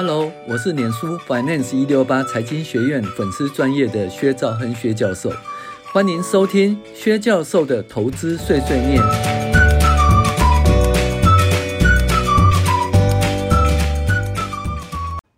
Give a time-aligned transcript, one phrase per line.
[0.00, 5.28] Hello，我是脸书 Finance 一六八财经学院粉丝专业的薛兆亨薛教授，
[5.92, 9.02] 欢迎收听薛教授的投资碎碎念。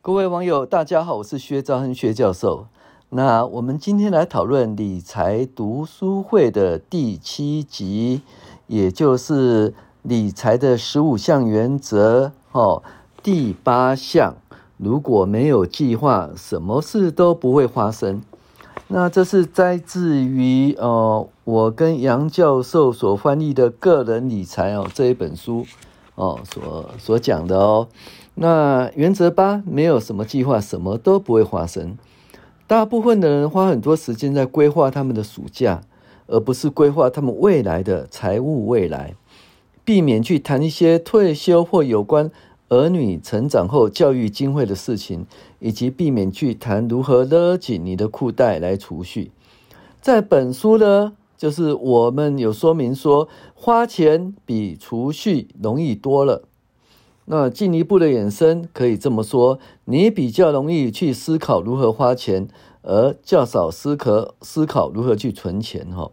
[0.02, 2.66] 各位网友，大家好，我是薛兆亨薛教授。
[3.08, 8.20] 那我们今天来讨论理财读书会的第七集，
[8.66, 9.72] 也就是
[10.02, 12.82] 理财的十五项原则，哦，
[13.22, 14.36] 第八项。
[14.82, 18.22] 如果没有计划，什么事都不会发生。
[18.88, 25.66] 那这是摘自于呃，我跟杨教授所翻译的《个人理财》哦这一本书
[26.14, 27.88] 哦所所讲的哦。
[28.34, 31.98] 那原则八，没有什么计划，什么都不会发生。
[32.66, 35.82] 大部分的人花很多时间在规划他们的暑假，
[36.26, 39.14] 而不是规划他们未来的财务未来，
[39.84, 42.30] 避免去谈一些退休或有关。
[42.70, 45.26] 儿女成长后教育经费的事情，
[45.58, 49.32] 以及避免去谈如何勒紧你的裤带来储蓄。
[50.00, 56.44] 在本书呢，就是我们有说明说，花钱比储蓄容易多了。
[57.26, 62.48] 那进一步的衍生，可以这么说：你比较容易去思考如何花钱，
[62.82, 65.86] 而较少思考思考如何去存钱。
[65.90, 66.10] 哈。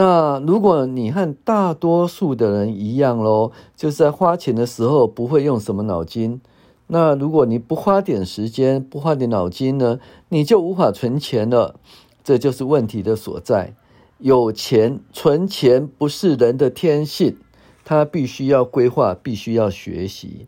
[0.00, 6.40] 那如果你和大多数的人一样喽，就是在花钱的时候不会用什么脑筋。
[6.86, 11.80] 那如果你不花点时间，不花点脑筋呢，你就无法存钱了。
[12.22, 13.74] 这就是问题的所在。
[14.18, 17.36] 有钱存钱不是人的天性，
[17.84, 20.46] 他必须要规划，必须要学习。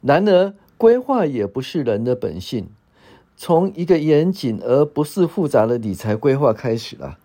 [0.00, 2.68] 然而，规划也不是人的本性。
[3.36, 7.18] 从一个严谨而不是复杂的理财规划开始了。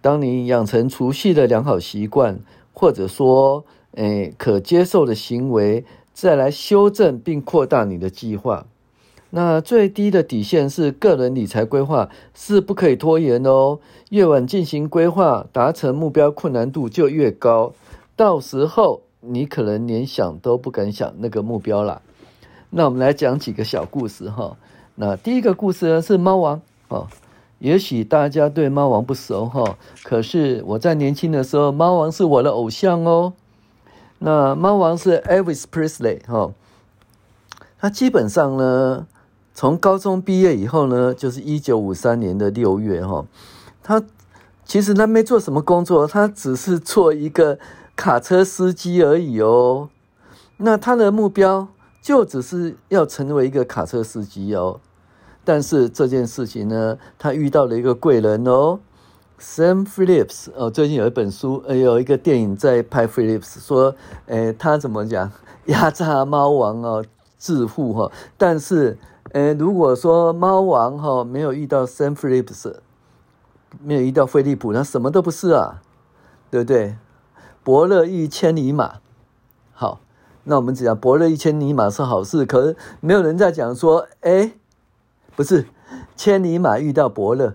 [0.00, 2.38] 当你养成储蓄的良好习惯，
[2.72, 8.66] 或者说，诶，可接受的行为，再来修正并扩大你的计划。
[9.30, 13.78] 那最低的底线是个人理财规划是不可以拖延的哦。
[14.08, 17.74] 越晚进行规划，达成目标困难度就越高。
[18.16, 22.00] 到时候你可能连想都不敢想那个目标了。
[22.70, 24.56] 那我们来讲几个小故事哈。
[24.94, 27.06] 那第一个故事呢是猫王哦。
[27.58, 33.32] 也许大家对猫王不熟哈，可是我在年轻的时候，猫王是我的偶像哦。
[34.20, 36.52] 那猫王是 Elvis Presley 哈，
[37.78, 39.06] 他基本上呢，
[39.54, 43.24] 从高中毕业以后呢，就是一九五三年的六月哈，
[43.82, 44.02] 他
[44.64, 47.58] 其实他没做什么工作，他只是做一个
[47.96, 49.88] 卡车司机而已哦。
[50.58, 51.68] 那他的目标
[52.02, 54.80] 就只是要成为一个卡车司机哦。
[55.48, 58.80] 但是这件事情呢，他遇到了一个贵人哦
[59.40, 63.94] ，Sam Phillips 哦，最近有一本书，呃，有一个电影在拍 Phillips，说，
[64.26, 65.32] 诶，他怎么讲，
[65.64, 67.02] 压榨猫王哦，
[67.38, 68.12] 致富哈。
[68.36, 68.98] 但是，
[69.32, 72.74] 诶，如果说猫王哈没有遇到 Sam Phillips，
[73.82, 75.80] 没有遇到菲利普，那什么都不是啊，
[76.50, 76.98] 对不对？
[77.64, 78.96] 伯乐一千里马，
[79.72, 80.00] 好，
[80.44, 84.52] 那我们只讲伯乐一千里马是好事，可是没有人在讲说，诶。
[85.38, 85.66] 不是
[86.16, 87.54] 千里马遇到伯乐，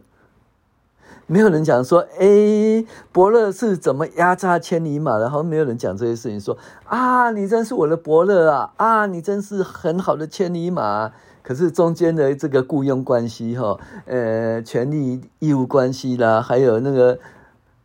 [1.28, 5.30] 没有人讲说，哎，伯乐是怎么压榨千里马的？
[5.30, 6.40] 好像没有人讲这些事情。
[6.40, 11.12] 说啊，你真是我的伯乐啊，啊，你真是很好的千里马。
[11.42, 17.20] 可是中间的这个雇佣关系，哈，呃，权利义务关系啦，还有那个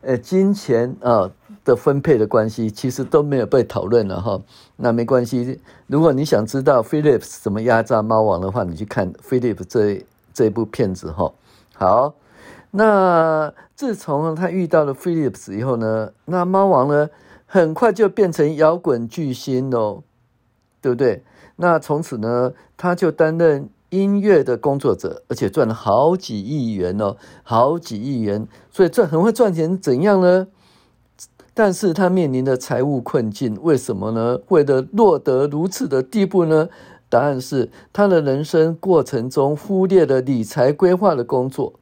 [0.02, 1.28] 呃金钱啊。
[1.68, 4.40] 的分配的关系其实都没有被讨论了哈，
[4.76, 5.60] 那没关系。
[5.86, 10.02] 如果你想知道 Phillips 怎么压榨猫王的话，你去看 Phillips 这
[10.32, 11.30] 这部片子哈。
[11.74, 12.14] 好，
[12.70, 17.10] 那自从他遇到了 Phillips 以后呢，那猫王呢
[17.44, 20.02] 很快就变成摇滚巨星喽，
[20.80, 21.22] 对不对？
[21.56, 30.46] 那从此呢，他就担任音乐的工作者，而且赚了好几亿元哦，好几亿元，所以赚很会赚钱，怎样呢？
[31.58, 34.38] 但是他面临的财务困境，为什么呢？
[34.46, 36.68] 会的落得如此的地步呢？
[37.08, 41.72] 答案是他的人生过程中忽略了理财规划的工作，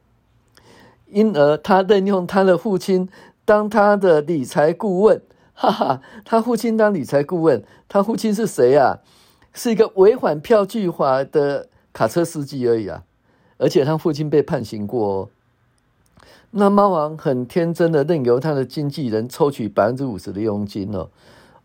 [1.05, 3.07] 因而他任用他的父亲
[3.45, 5.21] 当他的理财顾问。
[5.53, 8.97] 哈哈，他父亲当理财顾问，他父亲是谁啊？
[9.53, 13.03] 是一个违反票据法的卡车司机而已啊！
[13.59, 15.29] 而且他父亲被判刑过哦。
[16.59, 21.07] 那猫王很天真的任由他的经纪人抽取百分之五十的佣金哦，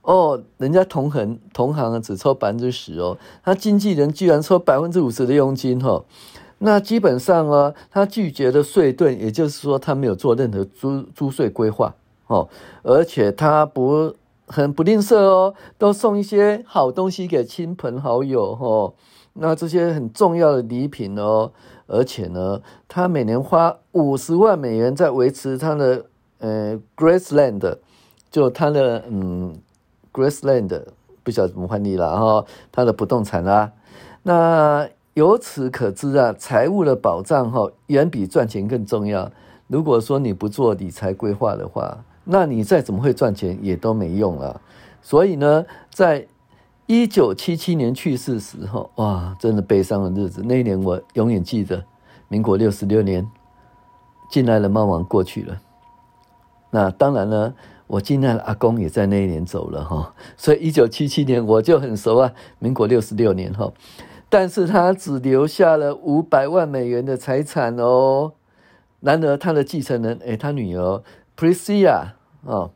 [0.03, 6.05] 哦，人家同行同行只抽百分之十哦，他经纪人居然抽百分之五十的佣金哦，
[6.59, 11.95] 那基本上啊，他拒绝了税盾，也就是说他没有做任何租租税规划
[12.27, 12.47] 哦，
[12.83, 14.15] 而且他不
[14.47, 18.93] 很不吝啬哦，都送一些好东西给亲朋好友哦。
[19.35, 21.51] 那这些很重要的礼品哦，
[21.93, 26.07] 而且呢，他每年花五十万美元在维持他的
[26.39, 27.77] 呃 Graceland，
[28.31, 29.55] 就他的嗯
[30.11, 30.85] Graceland
[31.23, 33.73] 不晓得怎么翻译了哈，他的不动产啦、啊。
[34.23, 39.31] 那由此可知啊，财务的保障哈，远比赚钱更重要。
[39.67, 44.59] 如果说你不做理财规划的话，那你再怎么会赚钱也都没用了。
[45.03, 46.27] 所以呢，在
[46.93, 50.43] 一九七七年去世时候，哇，真的悲伤的日子。
[50.45, 51.83] 那一年我永远记得，
[52.29, 53.27] 民国六十六年，
[54.31, 55.59] 敬爱的猫王过去了。
[56.69, 57.55] 那当然呢，
[57.87, 60.15] 我敬爱的阿公也在那一年走了哈。
[60.37, 63.73] 所以一九七七年我就很熟啊，民国六十六年哈。
[64.29, 68.33] 但是他只留下了五百万美元的财产哦。
[69.01, 71.03] 然而他的继承人，诶，他女儿
[71.35, 72.09] Priscilla
[72.43, 72.73] 哦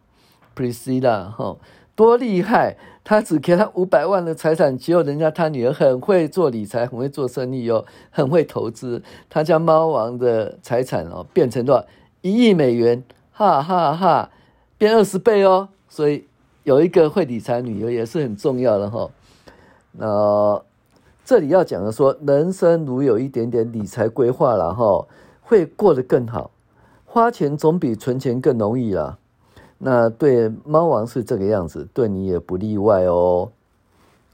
[0.57, 1.59] ，Priscilla 哈，
[1.95, 2.79] 多厉害！
[3.09, 9.01] 他只给他五百万的财产，结果人家他女儿很会做理财，很会做生意哦，很会投资。
[9.31, 11.87] 他家猫王的财产哦变成多少？
[12.23, 14.31] 一亿美元，哈哈哈哈，
[14.77, 15.69] 变二十倍哦。
[15.89, 16.27] 所以
[16.65, 19.09] 有一个会理财女儿也是很重要的哈。
[19.93, 20.61] 那
[21.25, 25.07] 这里要讲的说，人生如有一点点理财规划了哈，
[25.43, 26.51] 会过得更好。
[27.05, 29.17] 花钱总比存钱更容易啦。
[29.79, 33.51] 那对猫王是这个样子，对你也不例外哦。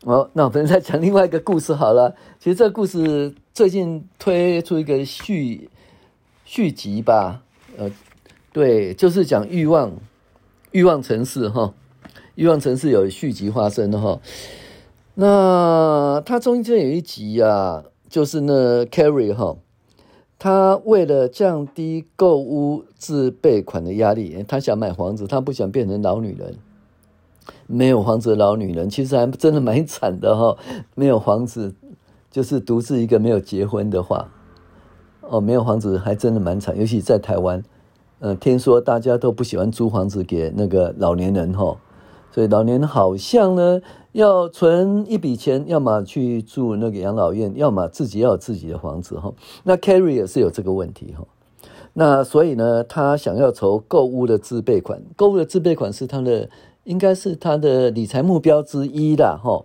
[0.05, 2.15] 哦，那我们再讲另外一个故事好了。
[2.41, 5.71] 其实这个故事最近推出一个续
[6.45, 7.43] 续集吧，
[7.77, 7.91] 呃，
[8.53, 9.93] 对，就是讲欲望
[10.73, 11.73] 欲望城市哈，
[12.35, 14.21] 欲望城市有续集发生的哈。
[15.15, 19.57] 那它中间有一集啊，就是那 Carrie 哈。
[20.43, 26.57] 他为了降低购屋自备款的压力，他想买房子，他不想变成老女人。
[27.69, 30.57] 没有房子的老女人其实还真的蛮惨的哈，
[30.97, 31.77] 没有房子
[32.29, 34.31] 就是独自一个没有结婚的话，
[35.21, 37.63] 哦，没有房子还真的蛮惨，尤其在台湾，
[38.19, 41.77] 呃，听说大家都不喜欢租房子给那个老年人哈。
[42.33, 43.81] 所以老年人好像呢，
[44.13, 49.33] 要存一笔钱，要么去住那个养老院，要么自己要有自己的房子哈。
[49.65, 51.25] 那 Carrie 也是有这个问题哈。
[51.95, 56.49] 那所以呢，他想要筹购物的自备款，购物的自备款是他的，
[56.85, 59.65] 应该是他的理财目标之一啦哈。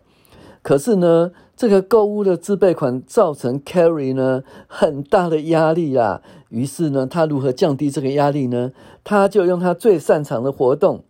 [0.61, 6.21] 可是呢，这个购物的自备款造成 Carrie 呢很大的压力啦。
[6.49, 8.71] 于是呢，他如何降低这个压力呢？
[9.03, 11.03] 他就用他最擅长的活动。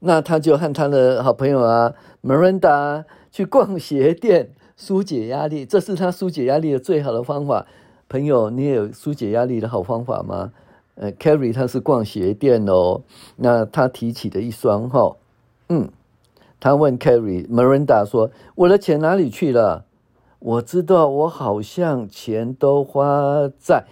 [0.00, 7.66] 那他就和他的好朋友啊，Miranda 去逛鞋店，纾解压力，这是他纾解压力的最好的方法。
[8.08, 10.52] 朋友，你也有纾解压力的好方法吗？
[10.96, 13.02] 呃，Carrie 他是逛鞋店哦。
[13.36, 15.16] 那他提起的一双哈，
[15.68, 15.88] 嗯，
[16.60, 19.84] 他问 Carrie，Miranda 说：“我的钱哪里去了？
[20.38, 23.84] 我知道我好像钱都花在……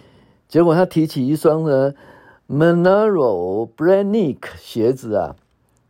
[0.47, 1.93] 结果他提起一双呢
[2.47, 5.35] ，Manaro Blahnik 鞋子啊。”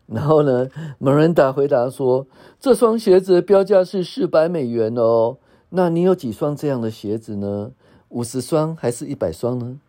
[0.08, 0.68] 然后呢
[1.02, 2.28] ，Miranda 回答说
[2.60, 5.38] ：“这双鞋子的标价是四百美元哦。
[5.70, 7.72] 那你有几双这样的鞋子呢？
[8.10, 9.80] 五十双还是一百双呢？”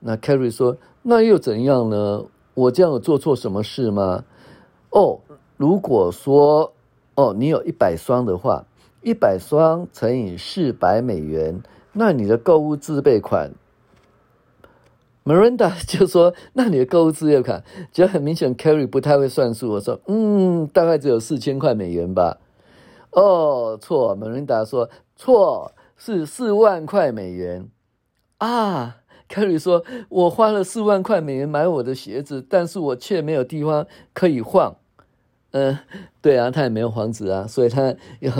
[0.00, 2.24] 那 Carrie 说：“那又怎样呢？
[2.54, 4.24] 我这样有做错什么事吗？”
[4.90, 5.20] 哦，
[5.56, 6.72] 如果说
[7.14, 8.64] 哦，你有一百双的话，
[9.02, 11.62] 一百双乘以四百美元，
[11.92, 13.52] 那你的购物自备款。
[15.24, 22.38] Miranda 就说：“那你的购物自备款，就很明显，Carrie 不太会算数。”我说：“嗯，大概只有四千块美元吧。”
[23.12, 27.68] 哦，错，Miranda 说：“错，是四万块美元。”
[28.38, 28.98] 啊
[29.30, 34.76] ，Carrie 说：“我花了四万块美元买我的鞋子，但是我却没有地方可以放。”
[35.52, 35.78] 嗯，
[36.20, 38.30] 对啊，他也没有房子啊，所以他有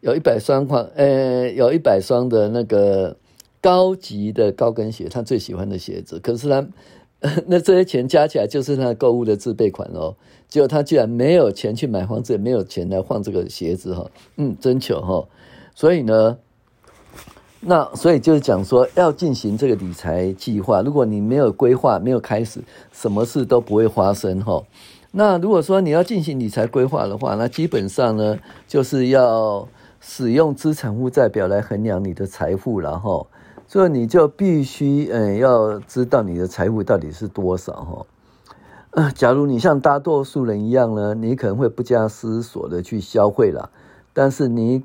[0.00, 3.16] 有一百双款，呃，有一百双的那个。
[3.64, 6.20] 高级的高跟鞋，他最喜欢的鞋子。
[6.20, 6.66] 可是他，
[7.48, 10.14] 那这些钱加起来就是他购物的自备款哦。
[10.50, 14.10] 结果他居然没有钱去买房子，也没有钱来换这个鞋子哈。
[14.36, 15.26] 嗯，真糗哈。
[15.74, 16.36] 所以呢，
[17.60, 20.82] 那所以就是讲说要进行这个理财计划。
[20.82, 22.60] 如果你没有规划，没有开始，
[22.92, 24.62] 什么事都不会发生哈。
[25.12, 29.66] 那如果说你要进行理财规划的话，那基本上呢，就是要
[30.02, 33.26] 使用资产负债表来衡量你的财富，然后。
[33.66, 38.06] 所以你就必须嗯，要知道你的财富到底是多少哈。
[38.90, 43.70] 呃，假如你像大多数人一样呢，你可能会不加思索的去消费了，
[44.12, 44.84] 但是你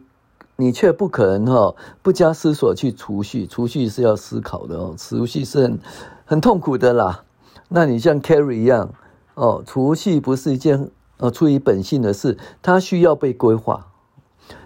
[0.56, 5.80] 你却不可能哈不加思索去储蓄，储蓄是要思考的哦，储蓄是很
[6.26, 7.24] 很痛苦的啦。
[7.68, 8.94] 那你像 Carry 一样
[9.36, 13.88] 哦，储蓄不是一件呃，出于本性的事，它需要被规划。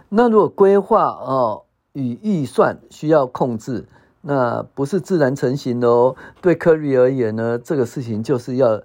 [0.08, 3.88] 那如果规划哦与预算需要控制，
[4.26, 6.16] 那不是自然成型的哦。
[6.42, 8.82] 对科瑞而言呢，这个事情就是要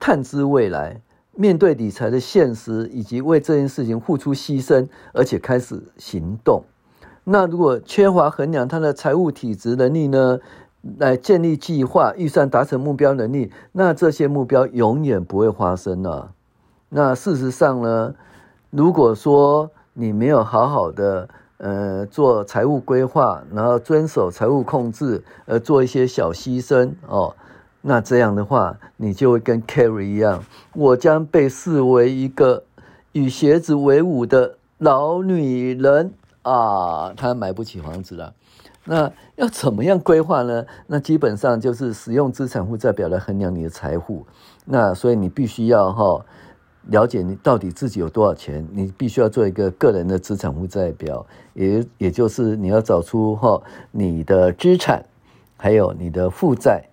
[0.00, 1.02] 探知未来，
[1.34, 6.64] 面对理财的现实，以及为这件事情付出牺牲，而且开始行动。
[7.24, 10.38] 那如果缺乏衡量他的财务体质能力呢，
[10.96, 16.32] 来建立计划、预算、达成目标能力，那这些目标永远不会发生了。
[16.88, 18.14] 那事实上呢，
[18.70, 21.28] 如果说你没有好好的
[21.58, 27.34] 呃做财务规划，然后遵守财务控制，呃做一些小牺牲哦，
[27.82, 30.42] 那这样的话，你就会跟 Carrie 一样，
[30.74, 32.64] 我将被视为一个
[33.12, 36.14] 与鞋子为伍的老女人。
[36.42, 38.32] 啊，他买不起房子了。
[38.84, 40.64] 那要怎么样规划呢？
[40.86, 44.26] 那基本上就是使用资产负债表来衡量你的财富。
[44.64, 46.24] 那所以你必须要哈
[46.88, 55.04] 了解你到底自己有多少钱，你必须要做一个个人的资产负债表，也也就是你要找出哈你的资产
[55.56, 56.84] 还有你的负债。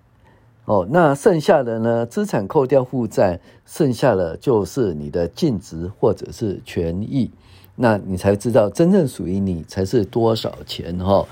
[0.65, 2.05] 哦，那剩下的呢？
[2.07, 7.29] 资产扣掉负债，剩下的就是你的净值或者是权益。
[7.75, 11.27] 那你才知道真正属于你才是多少钱哈。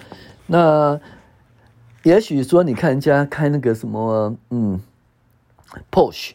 [0.46, 1.00] 那
[2.03, 4.79] 也许说你看人家开那个什么嗯
[5.89, 6.34] ，Porsche，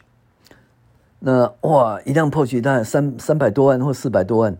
[1.20, 4.56] 那哇一辆 Porsche 大概三三百多万或四百多万，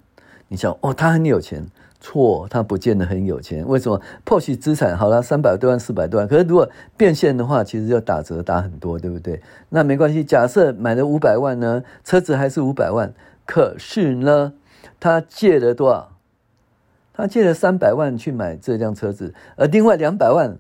[0.49, 1.67] 你想哦他很有钱？
[2.01, 3.67] 错，他不见得很有钱。
[3.67, 9.43] 为什么？Porsche 资产好了三百多万四百多万，可是如果变现的话，其实要打折打很多，对不对？
[9.71, 13.13] 那没关系，假设买了五百万呢，车子还是五百万，
[13.45, 14.53] 可是呢？
[15.01, 16.13] 他借了多少？
[17.13, 20.57] 他借了三百万去买这辆车子，而另外两百万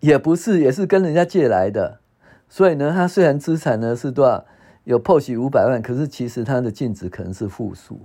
[0.00, 1.98] 也不是，也是跟人家借来的。
[2.48, 4.46] 所以呢，他虽然资产呢是多少，
[4.84, 8.00] 有 POS 五百万，可是其实他的净值可能是负数，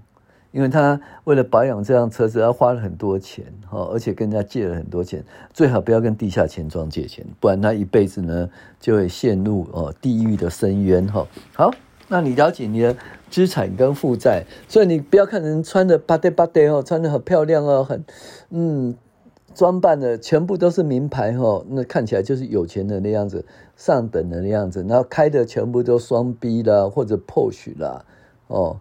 [0.51, 5.23] 因为他为了保养这辆车子，他花了很多钱，而且跟人家借了很多钱。
[5.53, 11.07] 最好不要跟地下钱庄借钱，不然他一辈子呢就会陷入哦地狱的深渊。
[11.07, 11.71] 哈，好。
[12.09, 12.95] 那你了解你的
[13.29, 18.01] 资产跟负债，所以你不要看人穿的巴得巴得哦，穿的很漂亮哦，很
[18.49, 18.95] 嗯
[19.57, 23.43] 装扮的全部都是名牌哦，那看起来就是有钱人的样子，
[23.75, 28.05] 上等人的样子，然后开的全部都双 B 啦，或者 POLO 啦，
[28.45, 28.79] 哦，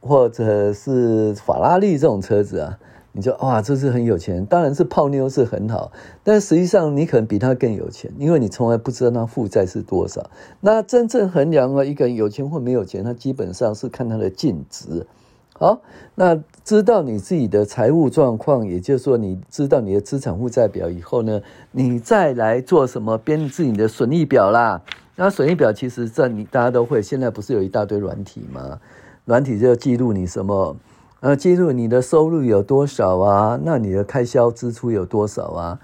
[0.00, 2.80] 或者是法拉利这种车子啊。
[3.12, 5.90] 你就哇，这是很有钱，当然是泡妞是很好，
[6.22, 10.30] 但实际上你可能比他更有钱，因为你从来不知道他负债是多少。
[10.60, 15.06] 那真正衡量了一个人有钱或没有钱，他基本上是看他的净值。
[15.54, 15.80] 好，
[16.14, 21.40] 那知道你自己的财务状况，也就是说你知道你的资产负债表以后呢，
[21.72, 24.82] 你再来做什么编制你的损益表啦。
[25.16, 28.80] 那损益表其实这你大家都会，现在不是有一大堆软体吗？
[29.24, 30.76] 软体就要记录你什么。
[31.20, 33.58] 呃，记录你的收入有多少啊？
[33.64, 35.80] 那你的开销支出有多少啊？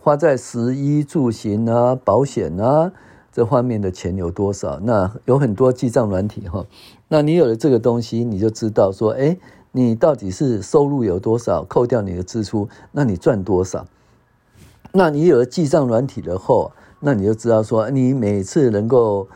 [0.00, 2.90] 花在食衣住行啊、保险啊
[3.30, 4.80] 这方面的钱有多少？
[4.82, 6.64] 那有很多记账软体哈。
[7.08, 9.38] 那你有了这个东西，你就知道说，诶，
[9.72, 13.84] 你到底是收入有多少，扣掉你的支出，那你赚多少？
[14.92, 19.26] 那你有了记账软体的后，那你就知道说，你每次能够，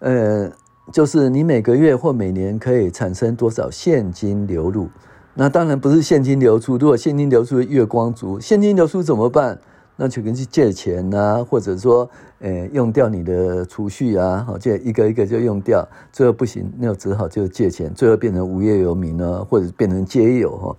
[0.00, 0.50] 呃。
[0.92, 4.88] 就是你每个月或每年可以产生多少现金流入？
[5.34, 6.76] 那当然不是现金流出。
[6.76, 9.60] 如果现金流出月光族，现金流出怎么办？
[9.96, 12.08] 那就跟去借钱呐、啊，或者说，
[12.40, 20.76] 呃，用掉你的储蓄啊，好，就一个一个就用掉，最后不行，那只好就借钱，最后变成无业游民呢，或者变成街友哈。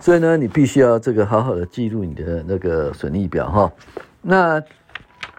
[0.00, 3.72] 所以呢，你必须要这个好好的记录你的那个损益表哈。
[4.22, 4.62] 那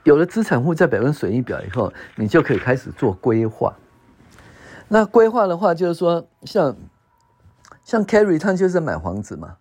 [0.03, 3.73] 有了资产负债表跟损益表以后，你就可以开始做规划。
[4.87, 6.75] 那规划的话，就是说，像
[7.83, 9.57] 像 Carrie 他就是买房子嘛，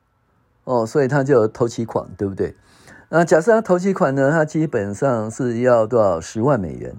[0.65, 2.57] 哦，所以他就有头期款，对不对？
[3.11, 6.95] 那假设他投期款呢，他基本上是要多少十万美元？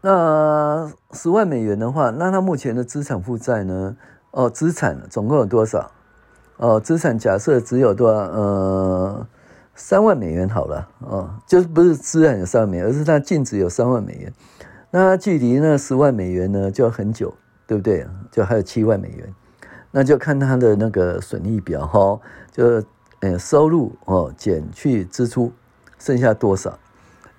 [0.00, 3.96] 那十万美元的话，那他目前的资产负债呢？
[4.30, 5.90] 哦，资产总共有多少？
[6.56, 8.18] 哦，资产假设只有多少？
[8.18, 9.26] 呃，
[9.74, 14.32] 三万美元好了，哦，就是不是资产有三万美元，而是他净值有三万美元。
[14.90, 17.34] 那距离那十万美元呢，就很久，
[17.66, 18.06] 对不对？
[18.30, 19.34] 就还有七万美元，
[19.90, 22.18] 那就看他的那个损益表哈，
[22.50, 22.82] 就
[23.20, 25.52] 呃收入哦减去支出，
[25.98, 26.78] 剩下多少？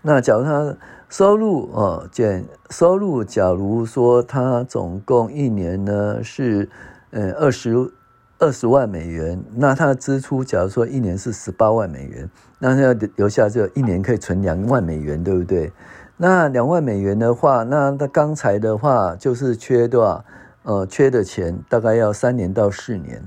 [0.01, 0.75] 那假如他
[1.09, 6.69] 收入哦减收入，假如说他总共一年呢是
[7.11, 7.91] 呃二十
[8.37, 15.71] 二十万美元，那他支出假如说一年是十八万美元，那他要留下就一年可以存两万美元，对不对？
[16.15, 20.23] 那两万美元的话，那他刚才的话就是缺多少？
[20.63, 23.23] 呃，缺的钱大概要三年到四年，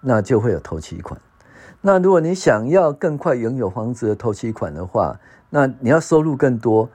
[0.00, 1.20] 那就会有头期款。
[1.88, 5.18] 那如果你想要更快拥有房子的头期款的话，
[5.48, 6.86] 那你要收入更多，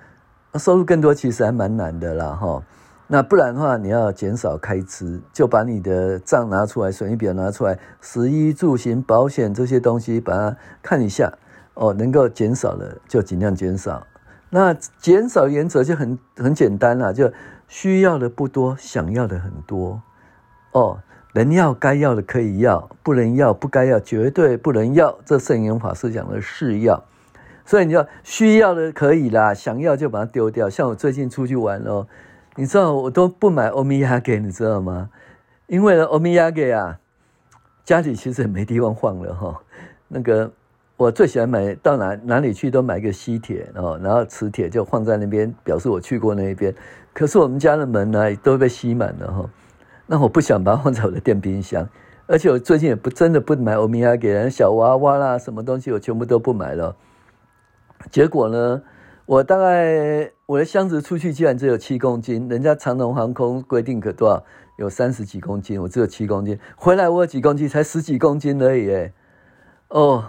[0.54, 2.62] 收入更多其实还蛮难的啦，哈。
[3.08, 11.34] 那不然的话，你要减少开支，就把你的账拿出来，损益表拿出来，食衣住行、保险这些东西，把它看一下，
[11.74, 14.06] 哦，能够减少的就尽量减少。
[14.52, 17.34] 那减少原则就很很简单啦，就
[17.68, 20.00] 需要的不多，想要的很多。
[20.74, 21.00] 哦，
[21.34, 25.18] 能要该要的可以要，不能要不该要绝对不能要。
[25.26, 27.04] 这圣严法师讲的是要，
[27.66, 30.70] 所以你要需要的可以啦，想要就把它丢掉。
[30.70, 32.08] 像我最近出去玩哦。
[32.56, 35.10] 你知道我都不买欧米茄给，你知道吗？
[35.66, 37.00] 因为欧米茄给啊，
[37.84, 39.60] 家里其实也没地方放了哈。
[40.08, 40.52] 那个
[40.96, 46.72] 我最喜欢买到哪哪里去都买个吸铁哦，然后磁铁就放在那边，表示我去过那一边。
[47.12, 49.50] 可是我们家的门呢都被吸满了哈。
[50.14, 51.90] 那我不想把它放在我的电冰箱，
[52.28, 56.96] 而且我最近也不真的不买欧米茄给人小娃娃啦，什么东西我全部都不买了。
[58.12, 58.84] 结果呢？
[59.26, 64.44] 我大概我的箱子出去居然只有七公斤，人家长荣航空规定可多少？
[64.78, 66.60] 有三十几公斤，我只有七公斤。
[66.76, 67.68] 回来我有几公斤？
[67.68, 69.10] 才十几公斤而已。
[69.88, 70.26] 哦，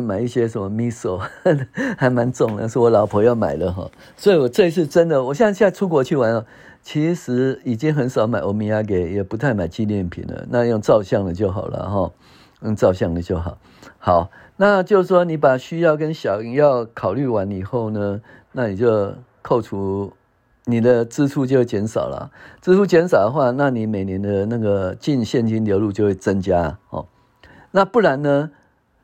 [0.00, 1.20] 买一些什么 miso
[1.98, 3.90] 还蛮重的，是我老婆要买的哈。
[4.16, 6.44] 所以我这一次真的，我现在现在出国去玩，
[6.82, 10.46] 其实已经很少买欧米亚给，也不太买纪念品了。
[10.48, 12.10] 那用照相的就好了哈，
[12.62, 13.58] 用照相的就好。
[13.98, 14.30] 好。
[14.56, 18.20] 那就是说，你把需要跟想要考虑完以后呢，
[18.52, 20.12] 那你就扣除
[20.66, 22.30] 你的支出就会减少了。
[22.60, 27.06] 支出减少的话，那你每年的那个净现金流入就会增加哦。
[27.72, 28.50] 那不然呢？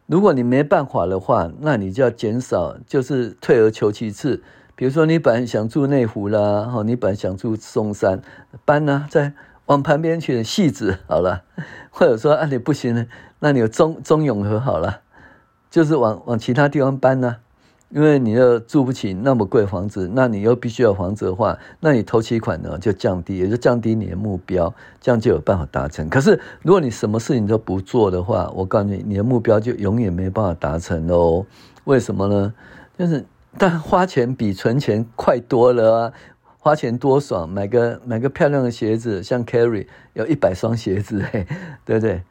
[0.09, 4.43] 如果你没办法的话，那你就要减少，就是退而求其次。
[4.75, 8.23] 比如说，你本来想住内湖啦，你本来想住松山，
[8.65, 9.35] 搬呢，再
[9.67, 11.43] 往旁边去汐止好了。
[11.91, 13.05] 或者说，啊，你不行了，
[13.41, 15.03] 那你有中中永和好了。
[15.71, 17.37] 就是往往其他地方搬呢、
[17.91, 26.07] 因为你又住不起那么贵房子，那你又必须要房子的话，那你头期款呢就降低，也就降低你的目标，这样就有办法达成。
[26.11, 31.47] 可是如果你什么事情都不做的话，我告诉你，你的目标就永远没办法达成哦。
[31.85, 32.53] 为什么呢？
[32.99, 33.25] 就是
[33.57, 36.13] 但花钱比存钱快多了啊，
[36.59, 41.47] 花钱多爽，买个买个漂亮的鞋子，像 Carry 有一百双鞋子，嘿，
[41.87, 42.23] 对不对？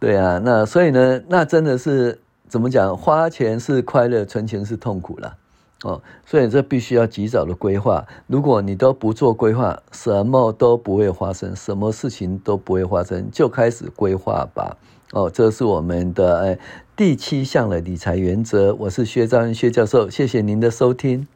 [0.00, 2.20] 对啊，那所以呢，那真的是。
[2.52, 2.94] 怎么讲？
[2.94, 5.38] 花钱是快乐，存钱是痛苦了，
[5.84, 8.06] 哦，所以这必须要及早的规划。
[8.26, 14.76] 如果你都不做规划，什么都不会发生，什么事情都不会发生，就开始规划吧。
[15.12, 16.58] 哦，这是我们的
[16.94, 18.74] 第七项的理财原则。
[18.74, 21.26] 我是薛章薛教授，谢谢您的收听。